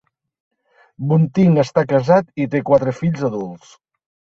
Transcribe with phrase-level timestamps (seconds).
[1.11, 3.81] Bunting està casat i té quatre fills adults.